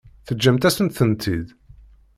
[0.25, 1.47] Teǧǧamt-asent-tent-id.